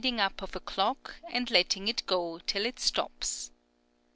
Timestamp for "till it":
2.47-2.79